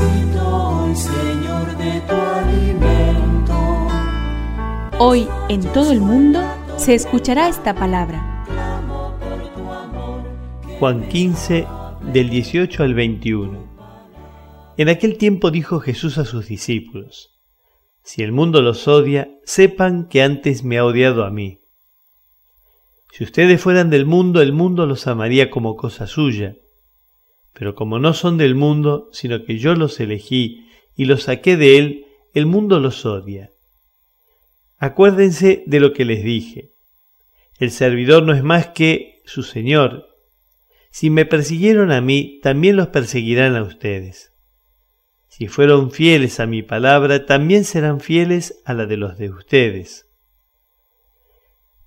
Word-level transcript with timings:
Necesito 0.00 0.48
hoy, 0.48 0.96
Señor, 0.96 1.76
de 1.76 2.00
tu 2.00 2.14
alimento. 2.14 3.88
Hoy 4.98 5.28
en 5.48 5.60
todo 5.72 5.92
el 5.92 6.00
mundo 6.00 6.40
se 6.76 6.94
escuchará 6.94 7.48
esta 7.48 7.74
palabra. 7.74 8.46
Juan 10.78 11.08
15, 11.08 11.66
del 12.12 12.30
18 12.30 12.82
al 12.82 12.94
21. 12.94 13.70
En 14.78 14.88
aquel 14.88 15.18
tiempo 15.18 15.50
dijo 15.50 15.80
Jesús 15.80 16.16
a 16.16 16.24
sus 16.24 16.48
discípulos, 16.48 17.38
Si 18.02 18.22
el 18.22 18.32
mundo 18.32 18.62
los 18.62 18.88
odia, 18.88 19.28
sepan 19.44 20.08
que 20.08 20.22
antes 20.22 20.64
me 20.64 20.78
ha 20.78 20.84
odiado 20.86 21.24
a 21.24 21.30
mí. 21.30 21.60
Si 23.12 23.24
ustedes 23.24 23.60
fueran 23.60 23.90
del 23.90 24.06
mundo, 24.06 24.40
el 24.40 24.54
mundo 24.54 24.86
los 24.86 25.06
amaría 25.06 25.50
como 25.50 25.76
cosa 25.76 26.06
suya. 26.06 26.54
Pero 27.60 27.74
como 27.74 27.98
no 27.98 28.14
son 28.14 28.38
del 28.38 28.54
mundo, 28.54 29.10
sino 29.12 29.44
que 29.44 29.58
yo 29.58 29.74
los 29.74 30.00
elegí 30.00 30.64
y 30.96 31.04
los 31.04 31.24
saqué 31.24 31.58
de 31.58 31.76
él, 31.76 32.06
el 32.32 32.46
mundo 32.46 32.80
los 32.80 33.04
odia. 33.04 33.50
Acuérdense 34.78 35.62
de 35.66 35.78
lo 35.78 35.92
que 35.92 36.06
les 36.06 36.24
dije. 36.24 36.72
El 37.58 37.70
servidor 37.70 38.22
no 38.22 38.32
es 38.32 38.42
más 38.42 38.68
que 38.68 39.20
su 39.26 39.42
Señor. 39.42 40.06
Si 40.90 41.10
me 41.10 41.26
persiguieron 41.26 41.92
a 41.92 42.00
mí, 42.00 42.40
también 42.42 42.76
los 42.76 42.88
perseguirán 42.88 43.54
a 43.56 43.62
ustedes. 43.62 44.32
Si 45.28 45.46
fueron 45.46 45.90
fieles 45.90 46.40
a 46.40 46.46
mi 46.46 46.62
palabra, 46.62 47.26
también 47.26 47.64
serán 47.64 48.00
fieles 48.00 48.62
a 48.64 48.72
la 48.72 48.86
de 48.86 48.96
los 48.96 49.18
de 49.18 49.28
ustedes. 49.28 50.08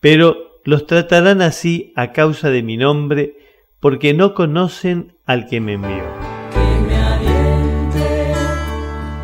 Pero 0.00 0.60
los 0.64 0.88
tratarán 0.88 1.40
así 1.40 1.92
a 1.94 2.10
causa 2.10 2.50
de 2.50 2.64
mi 2.64 2.76
nombre, 2.76 3.36
porque 3.80 4.12
no 4.12 4.34
conocen 4.34 5.14
al 5.24 5.46
que 5.46 5.60
me 5.60 5.72
envió. 5.74 6.04
Que 6.52 6.80
me 6.86 6.96
aliente 6.96 8.34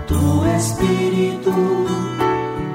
tu 0.08 0.44
espíritu. 0.46 1.86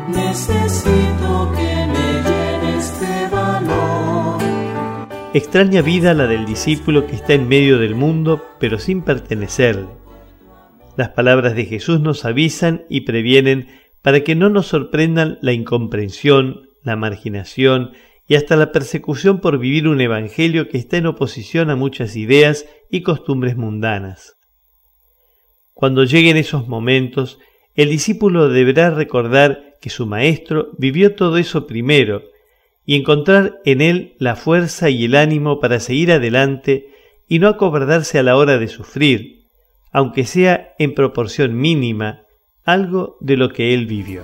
Necesito 0.07 1.51
que 1.55 1.87
me 1.87 2.21
llenes 2.29 2.99
de 3.01 3.35
valor. 3.35 4.41
Extraña 5.33 5.81
vida 5.81 6.13
la 6.13 6.27
del 6.27 6.45
discípulo 6.45 7.07
que 7.07 7.15
está 7.15 7.33
en 7.33 7.47
medio 7.47 7.79
del 7.79 7.95
mundo, 7.95 8.45
pero 8.59 8.77
sin 8.77 9.01
pertenecerle. 9.01 9.87
Las 10.97 11.09
palabras 11.09 11.55
de 11.55 11.65
Jesús 11.65 11.99
nos 11.99 12.25
avisan 12.25 12.83
y 12.89 13.01
previenen 13.01 13.67
para 14.03 14.21
que 14.23 14.35
no 14.35 14.49
nos 14.49 14.67
sorprendan 14.67 15.39
la 15.41 15.53
incomprensión, 15.53 16.69
la 16.83 16.95
marginación 16.95 17.93
y 18.27 18.35
hasta 18.35 18.55
la 18.55 18.71
persecución 18.71 19.41
por 19.41 19.57
vivir 19.57 19.87
un 19.87 20.01
evangelio 20.01 20.69
que 20.69 20.77
está 20.77 20.97
en 20.97 21.07
oposición 21.07 21.69
a 21.69 21.75
muchas 21.75 22.15
ideas 22.15 22.65
y 22.89 23.01
costumbres 23.01 23.57
mundanas. 23.57 24.35
Cuando 25.73 26.03
lleguen 26.03 26.37
esos 26.37 26.67
momentos, 26.67 27.39
el 27.75 27.89
discípulo 27.89 28.49
deberá 28.49 28.89
recordar 28.89 29.75
que 29.81 29.89
su 29.89 30.05
maestro 30.05 30.69
vivió 30.77 31.15
todo 31.15 31.37
eso 31.37 31.65
primero 31.65 32.23
y 32.85 32.95
encontrar 32.95 33.59
en 33.65 33.81
él 33.81 34.15
la 34.19 34.35
fuerza 34.35 34.89
y 34.89 35.05
el 35.05 35.15
ánimo 35.15 35.59
para 35.59 35.79
seguir 35.79 36.11
adelante 36.11 36.87
y 37.27 37.39
no 37.39 37.47
acobardarse 37.47 38.19
a 38.19 38.23
la 38.23 38.35
hora 38.35 38.57
de 38.57 38.67
sufrir, 38.67 39.45
aunque 39.91 40.25
sea 40.25 40.73
en 40.79 40.93
proporción 40.93 41.57
mínima, 41.57 42.23
algo 42.63 43.17
de 43.21 43.37
lo 43.37 43.49
que 43.49 43.73
él 43.73 43.85
vivió. 43.85 44.23